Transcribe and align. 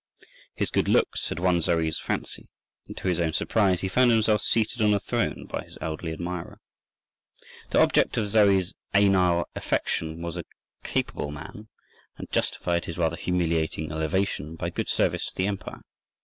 His 0.55 0.71
good 0.71 0.87
looks 0.87 1.29
had 1.29 1.37
won 1.37 1.61
Zoe's 1.61 1.99
fancy, 1.99 2.49
and 2.87 2.97
to 2.97 3.07
his 3.07 3.19
own 3.19 3.33
surprise 3.33 3.81
he 3.81 3.87
found 3.87 4.09
himself 4.09 4.41
seated 4.41 4.81
on 4.81 4.89
the 4.89 4.99
throne 4.99 5.45
by 5.47 5.63
his 5.63 5.77
elderly 5.79 6.11
admirer. 6.11 6.59
The 7.69 7.81
object 7.81 8.17
of 8.17 8.27
Zoe's 8.27 8.73
anile 8.95 9.45
affection 9.53 10.23
was 10.23 10.37
a 10.37 10.45
capable 10.83 11.29
man, 11.29 11.67
and 12.17 12.31
justified 12.31 12.85
his 12.85 12.97
rather 12.97 13.15
humiliating 13.15 13.91
elevation 13.91 14.55
by 14.55 14.71
good 14.71 14.89
service 14.89 15.27
to 15.27 15.35
the 15.35 15.45
empire. 15.45 15.81